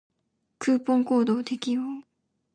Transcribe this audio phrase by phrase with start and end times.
[0.57, 1.81] クーポンコードを適用